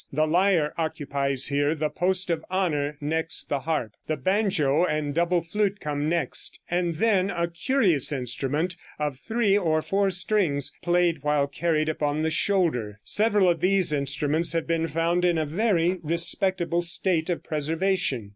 [0.11, 3.91] The lyre occupies here the post of honor next the harp.
[4.07, 9.83] The banjo and double flute come next, and then a curious instrument of three or
[9.83, 12.99] four strings, played while carried upon the shoulder.
[13.03, 18.29] Several of these instruments have been found in a very respectable state of preservation.